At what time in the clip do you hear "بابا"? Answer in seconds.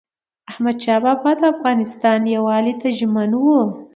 1.03-1.31